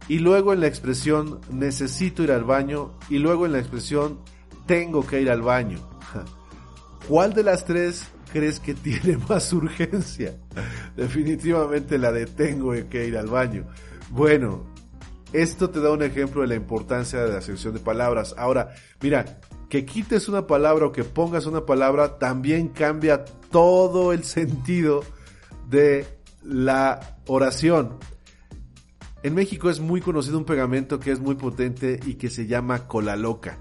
y 0.07 0.19
luego 0.19 0.53
en 0.53 0.59
la 0.59 0.67
expresión 0.67 1.41
necesito 1.51 2.21
ir 2.21 2.31
al 2.31 2.43
baño 2.43 2.93
y 3.09 3.17
luego 3.17 3.47
en 3.47 3.53
la 3.53 3.59
expresión 3.59 4.19
tengo 4.67 5.07
que 5.07 5.21
ir 5.21 5.31
al 5.31 5.41
baño. 5.41 5.79
¿Cuál 7.07 7.33
de 7.33 7.43
las 7.43 7.65
tres 7.65 8.09
crees 8.31 8.59
que 8.59 8.73
tiene 8.73 9.17
más 9.29 9.51
urgencia? 9.53 10.35
Definitivamente 10.95 11.97
la 11.97 12.11
de 12.11 12.25
tengo 12.25 12.73
que 12.89 13.07
ir 13.07 13.17
al 13.17 13.27
baño. 13.27 13.67
Bueno, 14.09 14.65
esto 15.33 15.69
te 15.69 15.79
da 15.79 15.91
un 15.91 16.01
ejemplo 16.01 16.41
de 16.41 16.47
la 16.47 16.55
importancia 16.55 17.23
de 17.23 17.33
la 17.33 17.41
selección 17.41 17.73
de 17.73 17.79
palabras. 17.79 18.33
Ahora, 18.37 18.73
mira, 19.01 19.39
que 19.69 19.85
quites 19.85 20.27
una 20.27 20.47
palabra 20.47 20.87
o 20.87 20.91
que 20.91 21.03
pongas 21.03 21.45
una 21.45 21.65
palabra 21.65 22.17
también 22.17 22.69
cambia 22.69 23.23
todo 23.51 24.11
el 24.11 24.23
sentido 24.23 25.03
de 25.69 26.07
la 26.43 27.17
oración. 27.27 27.97
En 29.21 29.35
México 29.35 29.69
es 29.69 29.79
muy 29.79 30.01
conocido 30.01 30.37
un 30.37 30.45
pegamento 30.45 30.99
que 30.99 31.11
es 31.11 31.19
muy 31.19 31.35
potente 31.35 31.99
y 32.05 32.15
que 32.15 32.29
se 32.29 32.47
llama 32.47 32.87
cola 32.87 33.15
loca. 33.15 33.59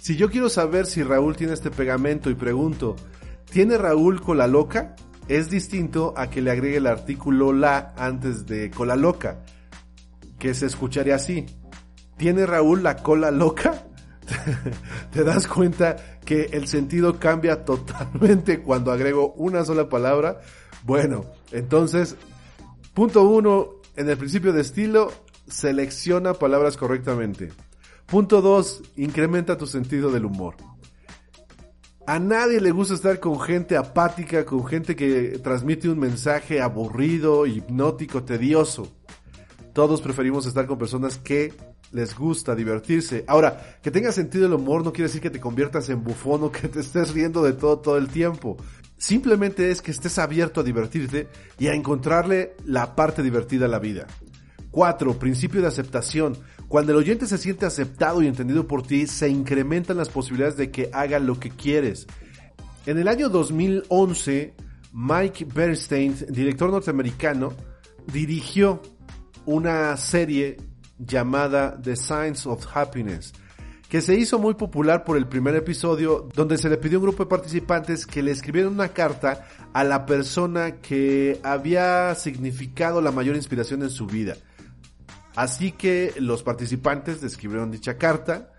Si 0.00 0.16
yo 0.16 0.30
quiero 0.30 0.48
saber 0.48 0.86
si 0.86 1.02
Raúl 1.02 1.36
tiene 1.36 1.52
este 1.52 1.70
pegamento 1.70 2.28
y 2.28 2.34
pregunto, 2.34 2.96
¿tiene 3.50 3.78
Raúl 3.78 4.20
cola 4.20 4.46
loca? 4.46 4.96
Es 5.28 5.50
distinto 5.50 6.14
a 6.16 6.28
que 6.30 6.42
le 6.42 6.50
agregue 6.50 6.78
el 6.78 6.86
artículo 6.86 7.52
la 7.52 7.94
antes 7.96 8.46
de 8.46 8.70
cola 8.70 8.96
loca, 8.96 9.44
que 10.38 10.54
se 10.54 10.66
escucharía 10.66 11.16
así. 11.16 11.46
¿Tiene 12.16 12.46
Raúl 12.46 12.82
la 12.82 12.96
cola 12.96 13.30
loca? 13.30 13.86
Te 15.12 15.24
das 15.24 15.46
cuenta 15.46 15.96
que 16.24 16.50
el 16.52 16.66
sentido 16.66 17.18
cambia 17.18 17.64
totalmente 17.64 18.60
cuando 18.60 18.92
agrego 18.92 19.32
una 19.34 19.64
sola 19.64 19.88
palabra 19.88 20.40
bueno, 20.82 21.26
entonces, 21.52 22.16
punto 22.94 23.22
uno, 23.22 23.80
en 23.96 24.08
el 24.08 24.16
principio 24.16 24.52
de 24.52 24.62
estilo, 24.62 25.12
selecciona 25.48 26.34
palabras 26.34 26.76
correctamente. 26.76 27.50
Punto 28.06 28.40
dos, 28.40 28.82
incrementa 28.96 29.58
tu 29.58 29.66
sentido 29.66 30.10
del 30.10 30.24
humor. 30.24 30.56
A 32.06 32.18
nadie 32.18 32.60
le 32.60 32.70
gusta 32.70 32.94
estar 32.94 33.20
con 33.20 33.38
gente 33.38 33.76
apática, 33.76 34.44
con 34.44 34.66
gente 34.66 34.96
que 34.96 35.38
transmite 35.42 35.88
un 35.88 35.98
mensaje 35.98 36.60
aburrido, 36.60 37.46
hipnótico, 37.46 38.22
tedioso. 38.22 38.88
Todos 39.72 40.00
preferimos 40.00 40.46
estar 40.46 40.66
con 40.66 40.78
personas 40.78 41.18
que 41.18 41.52
les 41.92 42.16
gusta 42.16 42.54
divertirse. 42.54 43.24
Ahora, 43.26 43.78
que 43.82 43.90
tenga 43.90 44.12
sentido 44.12 44.46
el 44.46 44.54
humor 44.54 44.84
no 44.84 44.92
quiere 44.92 45.08
decir 45.08 45.20
que 45.20 45.30
te 45.30 45.40
conviertas 45.40 45.88
en 45.90 46.02
bufón 46.02 46.44
o 46.44 46.52
que 46.52 46.68
te 46.68 46.80
estés 46.80 47.12
riendo 47.12 47.42
de 47.42 47.52
todo 47.52 47.78
todo 47.78 47.96
el 47.98 48.08
tiempo. 48.08 48.56
Simplemente 48.96 49.70
es 49.70 49.80
que 49.80 49.90
estés 49.90 50.18
abierto 50.18 50.60
a 50.60 50.64
divertirte 50.64 51.28
y 51.58 51.68
a 51.68 51.74
encontrarle 51.74 52.54
la 52.64 52.94
parte 52.96 53.22
divertida 53.22 53.66
a 53.66 53.68
la 53.68 53.78
vida. 53.78 54.06
4. 54.70 55.18
Principio 55.18 55.60
de 55.60 55.68
aceptación. 55.68 56.36
Cuando 56.70 56.92
el 56.92 56.98
oyente 56.98 57.26
se 57.26 57.36
siente 57.36 57.66
aceptado 57.66 58.22
y 58.22 58.28
entendido 58.28 58.68
por 58.68 58.84
ti, 58.84 59.08
se 59.08 59.28
incrementan 59.28 59.96
las 59.96 60.08
posibilidades 60.08 60.56
de 60.56 60.70
que 60.70 60.88
haga 60.92 61.18
lo 61.18 61.40
que 61.40 61.50
quieres. 61.50 62.06
En 62.86 62.96
el 62.96 63.08
año 63.08 63.28
2011, 63.28 64.54
Mike 64.92 65.48
Bernstein, 65.52 66.14
director 66.28 66.70
norteamericano, 66.70 67.52
dirigió 68.12 68.80
una 69.46 69.96
serie 69.96 70.58
llamada 70.96 71.76
The 71.82 71.96
Science 71.96 72.48
of 72.48 72.64
Happiness, 72.72 73.32
que 73.88 74.00
se 74.00 74.14
hizo 74.14 74.38
muy 74.38 74.54
popular 74.54 75.02
por 75.02 75.16
el 75.16 75.26
primer 75.26 75.56
episodio 75.56 76.28
donde 76.36 76.56
se 76.56 76.68
le 76.68 76.76
pidió 76.76 76.98
a 76.98 77.00
un 77.00 77.06
grupo 77.08 77.24
de 77.24 77.30
participantes 77.30 78.06
que 78.06 78.22
le 78.22 78.30
escribieran 78.30 78.72
una 78.72 78.90
carta 78.90 79.44
a 79.72 79.82
la 79.82 80.06
persona 80.06 80.76
que 80.76 81.40
había 81.42 82.14
significado 82.14 83.00
la 83.00 83.10
mayor 83.10 83.34
inspiración 83.34 83.82
en 83.82 83.90
su 83.90 84.06
vida. 84.06 84.36
Así 85.40 85.72
que 85.72 86.12
los 86.18 86.42
participantes 86.42 87.22
escribieron 87.22 87.70
dicha 87.70 87.96
carta 87.96 88.52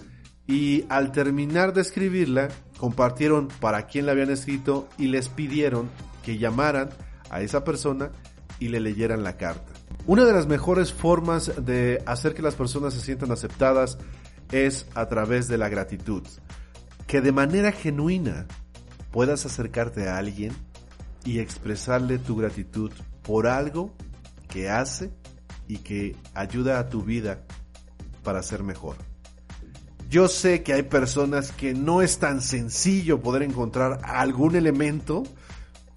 y 0.47 0.83
al 0.89 1.11
terminar 1.11 1.73
de 1.73 1.81
escribirla 1.81 2.47
compartieron 2.79 3.49
para 3.59 3.85
quién 3.85 4.07
la 4.07 4.13
habían 4.13 4.31
escrito 4.31 4.89
y 4.97 5.05
les 5.05 5.29
pidieron 5.29 5.91
que 6.23 6.39
llamaran 6.39 6.89
a 7.29 7.41
esa 7.41 7.63
persona 7.63 8.09
y 8.57 8.69
le 8.69 8.79
leyeran 8.79 9.23
la 9.23 9.37
carta. 9.37 9.71
Una 10.07 10.25
de 10.25 10.33
las 10.33 10.47
mejores 10.47 10.91
formas 10.91 11.51
de 11.63 12.01
hacer 12.07 12.33
que 12.33 12.41
las 12.41 12.55
personas 12.55 12.95
se 12.95 13.01
sientan 13.01 13.31
aceptadas 13.31 13.99
es 14.51 14.87
a 14.95 15.07
través 15.07 15.47
de 15.47 15.59
la 15.59 15.69
gratitud. 15.69 16.23
Que 17.05 17.21
de 17.21 17.31
manera 17.31 17.71
genuina 17.71 18.47
puedas 19.11 19.45
acercarte 19.45 20.09
a 20.09 20.17
alguien 20.17 20.51
y 21.25 21.41
expresarle 21.41 22.17
tu 22.17 22.37
gratitud 22.37 22.91
por 23.21 23.45
algo 23.45 23.93
que 24.49 24.71
hace 24.71 25.20
y 25.67 25.77
que 25.77 26.15
ayuda 26.33 26.79
a 26.79 26.89
tu 26.89 27.03
vida 27.03 27.43
para 28.23 28.43
ser 28.43 28.63
mejor. 28.63 28.95
Yo 30.09 30.27
sé 30.27 30.61
que 30.61 30.73
hay 30.73 30.83
personas 30.83 31.51
que 31.53 31.73
no 31.73 32.01
es 32.01 32.19
tan 32.19 32.41
sencillo 32.41 33.21
poder 33.21 33.43
encontrar 33.43 33.99
algún 34.03 34.55
elemento 34.55 35.23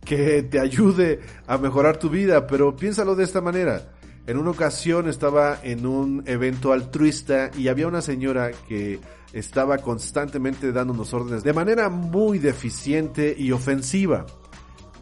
que 0.04 0.42
te 0.42 0.61
ayude 0.61 1.21
a 1.47 1.59
mejorar 1.59 1.97
tu 1.97 2.11
vida, 2.11 2.47
pero 2.47 2.76
piénsalo 2.76 3.16
de 3.16 3.25
esta 3.25 3.40
manera. 3.40 3.90
En 4.26 4.38
una 4.38 4.50
ocasión 4.50 5.09
estaba 5.09 5.59
en 5.62 5.85
un 5.85 6.23
evento 6.26 6.73
altruista 6.73 7.50
y 7.59 7.68
había 7.68 7.88
una 7.88 8.02
señora 8.02 8.52
que 8.68 9.00
estaba 9.33 9.78
constantemente 9.78 10.73
dándonos 10.73 11.12
órdenes 11.12 11.42
de 11.42 11.52
manera 11.52 11.88
muy 11.88 12.38
deficiente 12.38 13.35
y 13.37 13.52
ofensiva. 13.52 14.25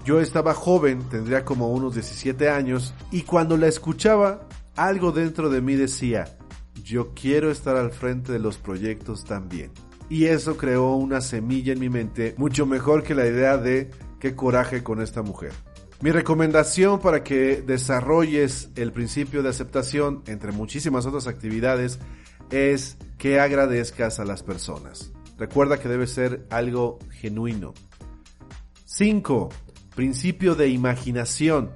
Yo 0.04 0.20
estaba 0.20 0.52
joven, 0.52 1.08
tendría 1.08 1.44
como 1.44 1.70
unos 1.70 1.94
17 1.94 2.48
años, 2.48 2.92
y 3.10 3.22
cuando 3.22 3.56
la 3.56 3.68
escuchaba, 3.68 4.48
algo 4.74 5.12
dentro 5.12 5.48
de 5.48 5.60
mí 5.60 5.76
decía, 5.76 6.36
yo 6.82 7.12
quiero 7.14 7.50
estar 7.50 7.76
al 7.76 7.92
frente 7.92 8.32
de 8.32 8.38
los 8.40 8.58
proyectos 8.58 9.24
también. 9.24 9.70
Y 10.08 10.26
eso 10.26 10.56
creó 10.56 10.96
una 10.96 11.20
semilla 11.20 11.72
en 11.72 11.80
mi 11.80 11.88
mente 11.88 12.34
mucho 12.36 12.66
mejor 12.66 13.02
que 13.02 13.14
la 13.14 13.26
idea 13.26 13.56
de 13.56 13.90
qué 14.18 14.34
coraje 14.34 14.82
con 14.82 15.00
esta 15.00 15.22
mujer. 15.22 15.52
Mi 16.00 16.10
recomendación 16.10 16.98
para 16.98 17.22
que 17.22 17.62
desarrolles 17.62 18.70
el 18.74 18.92
principio 18.92 19.42
de 19.42 19.50
aceptación 19.50 20.22
entre 20.26 20.50
muchísimas 20.50 21.06
otras 21.06 21.28
actividades 21.28 22.00
es 22.50 22.98
que 23.18 23.38
agradezcas 23.38 24.18
a 24.18 24.24
las 24.24 24.42
personas. 24.42 25.12
Recuerda 25.38 25.78
que 25.78 25.88
debe 25.88 26.08
ser 26.08 26.44
algo 26.50 26.98
genuino. 27.10 27.72
5. 28.84 29.48
Principio 29.94 30.54
de 30.54 30.68
imaginación. 30.68 31.70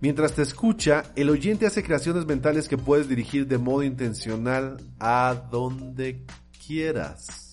Mientras 0.00 0.32
te 0.32 0.42
escucha, 0.42 1.04
el 1.14 1.30
oyente 1.30 1.66
hace 1.66 1.82
creaciones 1.82 2.26
mentales 2.26 2.68
que 2.68 2.78
puedes 2.78 3.08
dirigir 3.08 3.46
de 3.46 3.58
modo 3.58 3.82
intencional 3.82 4.78
a 4.98 5.42
donde 5.50 6.24
quieras. 6.66 7.52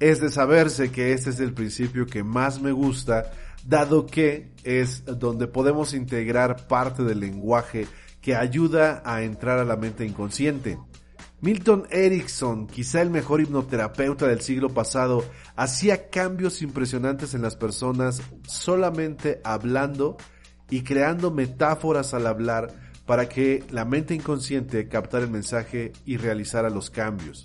Es 0.00 0.20
de 0.20 0.30
saberse 0.30 0.90
que 0.90 1.12
este 1.12 1.30
es 1.30 1.40
el 1.40 1.54
principio 1.54 2.06
que 2.06 2.24
más 2.24 2.60
me 2.60 2.72
gusta 2.72 3.30
dado 3.66 4.06
que 4.06 4.52
es 4.62 5.04
donde 5.04 5.46
podemos 5.46 5.94
integrar 5.94 6.66
parte 6.66 7.02
del 7.02 7.20
lenguaje 7.20 7.86
que 8.20 8.34
ayuda 8.34 9.02
a 9.04 9.22
entrar 9.22 9.58
a 9.58 9.64
la 9.64 9.76
mente 9.76 10.04
inconsciente. 10.04 10.78
Milton 11.44 11.86
Erickson, 11.90 12.66
quizá 12.66 13.02
el 13.02 13.10
mejor 13.10 13.42
hipnoterapeuta 13.42 14.26
del 14.26 14.40
siglo 14.40 14.70
pasado, 14.70 15.22
hacía 15.56 16.08
cambios 16.08 16.62
impresionantes 16.62 17.34
en 17.34 17.42
las 17.42 17.54
personas 17.54 18.22
solamente 18.46 19.42
hablando 19.44 20.16
y 20.70 20.84
creando 20.84 21.30
metáforas 21.30 22.14
al 22.14 22.26
hablar 22.26 22.72
para 23.04 23.28
que 23.28 23.62
la 23.70 23.84
mente 23.84 24.14
inconsciente 24.14 24.88
captara 24.88 25.24
el 25.24 25.30
mensaje 25.30 25.92
y 26.06 26.16
realizara 26.16 26.70
los 26.70 26.88
cambios. 26.88 27.44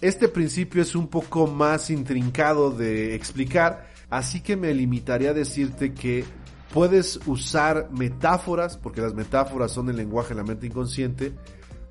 Este 0.00 0.26
principio 0.26 0.82
es 0.82 0.96
un 0.96 1.06
poco 1.06 1.46
más 1.46 1.88
intrincado 1.90 2.72
de 2.72 3.14
explicar, 3.14 3.86
Así 4.10 4.40
que 4.40 4.56
me 4.56 4.72
limitaré 4.72 5.28
a 5.28 5.34
decirte 5.34 5.92
que 5.92 6.24
puedes 6.72 7.20
usar 7.26 7.88
metáforas, 7.90 8.76
porque 8.76 9.00
las 9.00 9.14
metáforas 9.14 9.72
son 9.72 9.88
el 9.90 9.96
lenguaje 9.96 10.30
de 10.30 10.34
la 10.36 10.44
mente 10.44 10.66
inconsciente. 10.66 11.32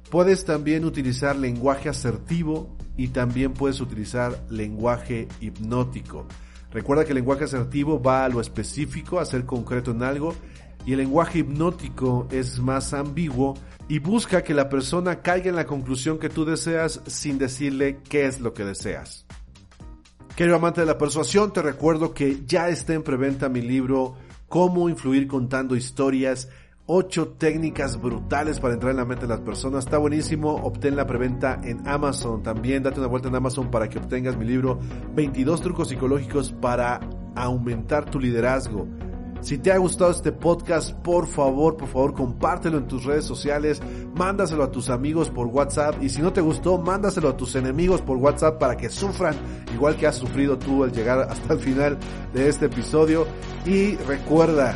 Puedes 0.09 0.45
también 0.45 0.85
utilizar 0.85 1.35
lenguaje 1.35 1.89
asertivo 1.89 2.75
y 2.97 3.09
también 3.09 3.53
puedes 3.53 3.81
utilizar 3.81 4.45
lenguaje 4.49 5.27
hipnótico. 5.41 6.25
Recuerda 6.71 7.05
que 7.05 7.11
el 7.11 7.15
lenguaje 7.15 7.45
asertivo 7.45 8.01
va 8.01 8.25
a 8.25 8.29
lo 8.29 8.41
específico, 8.41 9.19
a 9.19 9.25
ser 9.25 9.45
concreto 9.45 9.91
en 9.91 10.03
algo, 10.03 10.35
y 10.85 10.91
el 10.91 10.99
lenguaje 10.99 11.39
hipnótico 11.39 12.27
es 12.31 12.59
más 12.59 12.93
ambiguo 12.93 13.55
y 13.87 13.99
busca 13.99 14.43
que 14.43 14.53
la 14.53 14.69
persona 14.69 15.21
caiga 15.21 15.49
en 15.49 15.55
la 15.55 15.65
conclusión 15.65 16.19
que 16.19 16.29
tú 16.29 16.45
deseas 16.45 17.01
sin 17.07 17.37
decirle 17.37 17.99
qué 18.07 18.25
es 18.25 18.39
lo 18.39 18.53
que 18.53 18.65
deseas. 18.65 19.25
Querido 20.35 20.57
amante 20.57 20.81
de 20.81 20.87
la 20.87 20.97
persuasión, 20.97 21.53
te 21.53 21.61
recuerdo 21.61 22.13
que 22.13 22.43
ya 22.45 22.69
está 22.69 22.93
en 22.93 23.03
preventa 23.03 23.47
mi 23.47 23.61
libro 23.61 24.15
Cómo 24.49 24.89
influir 24.89 25.27
contando 25.27 25.75
historias. 25.75 26.49
Ocho 26.87 27.29
técnicas 27.29 27.99
brutales 27.99 28.59
para 28.59 28.75
entrar 28.75 28.91
en 28.91 28.97
la 28.97 29.05
mente 29.05 29.23
de 29.23 29.29
las 29.29 29.39
personas. 29.39 29.85
Está 29.85 29.97
buenísimo. 29.97 30.53
Obtén 30.53 30.95
la 30.95 31.07
preventa 31.07 31.59
en 31.63 31.87
Amazon. 31.87 32.43
También 32.43 32.83
date 32.83 32.99
una 32.99 33.07
vuelta 33.07 33.27
en 33.27 33.33
Amazon 33.33 33.71
para 33.71 33.89
que 33.89 33.97
obtengas 33.97 34.37
mi 34.37 34.45
libro 34.45 34.77
22 35.15 35.61
trucos 35.61 35.87
psicológicos 35.87 36.51
para 36.51 36.99
aumentar 37.33 38.05
tu 38.05 38.19
liderazgo. 38.19 38.87
Si 39.41 39.57
te 39.57 39.71
ha 39.71 39.79
gustado 39.79 40.11
este 40.11 40.31
podcast, 40.31 40.91
por 40.91 41.25
favor, 41.25 41.75
por 41.75 41.87
favor, 41.87 42.13
compártelo 42.13 42.77
en 42.77 42.87
tus 42.87 43.03
redes 43.03 43.25
sociales, 43.25 43.81
mándaselo 44.15 44.63
a 44.63 44.71
tus 44.71 44.91
amigos 44.91 45.31
por 45.31 45.47
WhatsApp 45.47 45.95
y 46.03 46.09
si 46.09 46.21
no 46.21 46.33
te 46.33 46.41
gustó, 46.41 46.77
mándaselo 46.77 47.29
a 47.29 47.37
tus 47.37 47.55
enemigos 47.55 48.01
por 48.01 48.17
WhatsApp 48.17 48.59
para 48.59 48.77
que 48.77 48.89
sufran 48.89 49.35
igual 49.73 49.97
que 49.97 50.05
has 50.05 50.17
sufrido 50.17 50.59
tú 50.59 50.83
al 50.83 50.91
llegar 50.91 51.19
hasta 51.29 51.53
el 51.53 51.59
final 51.59 51.97
de 52.31 52.47
este 52.47 52.67
episodio. 52.67 53.25
Y 53.65 53.95
recuerda, 53.97 54.75